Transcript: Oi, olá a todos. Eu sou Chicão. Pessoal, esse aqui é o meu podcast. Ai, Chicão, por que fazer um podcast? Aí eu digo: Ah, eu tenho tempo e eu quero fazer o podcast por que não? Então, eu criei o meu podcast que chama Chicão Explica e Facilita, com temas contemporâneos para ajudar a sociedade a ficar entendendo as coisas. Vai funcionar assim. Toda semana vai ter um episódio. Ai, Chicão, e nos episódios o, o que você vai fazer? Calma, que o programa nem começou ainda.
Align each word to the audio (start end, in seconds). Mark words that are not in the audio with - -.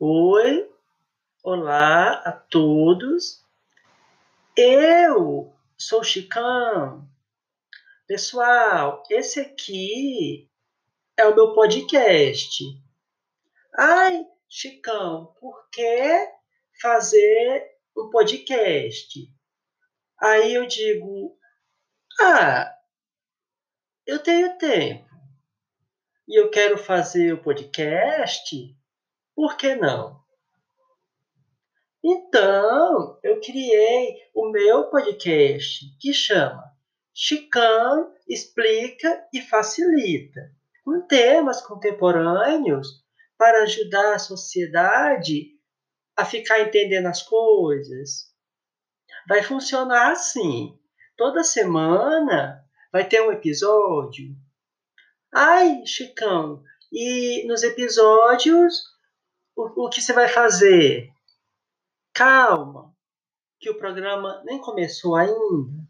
Oi, 0.00 0.70
olá 1.42 2.22
a 2.24 2.30
todos. 2.30 3.44
Eu 4.56 5.52
sou 5.76 6.04
Chicão. 6.04 7.04
Pessoal, 8.06 9.02
esse 9.10 9.40
aqui 9.40 10.48
é 11.16 11.26
o 11.26 11.34
meu 11.34 11.52
podcast. 11.52 12.62
Ai, 13.76 14.24
Chicão, 14.48 15.34
por 15.40 15.68
que 15.68 16.32
fazer 16.80 17.66
um 17.96 18.08
podcast? 18.08 19.28
Aí 20.22 20.54
eu 20.54 20.64
digo: 20.68 21.36
Ah, 22.20 22.72
eu 24.06 24.22
tenho 24.22 24.56
tempo 24.58 25.10
e 26.28 26.38
eu 26.40 26.48
quero 26.50 26.78
fazer 26.78 27.32
o 27.32 27.42
podcast 27.42 28.78
por 29.38 29.56
que 29.56 29.76
não? 29.76 30.20
Então, 32.02 33.20
eu 33.22 33.40
criei 33.40 34.16
o 34.34 34.50
meu 34.50 34.90
podcast 34.90 35.96
que 36.00 36.12
chama 36.12 36.64
Chicão 37.14 38.12
Explica 38.28 39.24
e 39.32 39.40
Facilita, 39.40 40.40
com 40.84 41.06
temas 41.06 41.64
contemporâneos 41.64 42.88
para 43.38 43.62
ajudar 43.62 44.14
a 44.14 44.18
sociedade 44.18 45.52
a 46.16 46.24
ficar 46.24 46.58
entendendo 46.58 47.06
as 47.06 47.22
coisas. 47.22 48.34
Vai 49.28 49.44
funcionar 49.44 50.10
assim. 50.10 50.76
Toda 51.16 51.44
semana 51.44 52.60
vai 52.92 53.08
ter 53.08 53.22
um 53.22 53.30
episódio. 53.30 54.34
Ai, 55.32 55.86
Chicão, 55.86 56.60
e 56.90 57.46
nos 57.46 57.62
episódios 57.62 58.97
o, 59.58 59.86
o 59.86 59.90
que 59.90 60.00
você 60.00 60.12
vai 60.12 60.28
fazer? 60.28 61.10
Calma, 62.14 62.94
que 63.60 63.68
o 63.68 63.76
programa 63.76 64.40
nem 64.44 64.60
começou 64.60 65.16
ainda. 65.16 65.88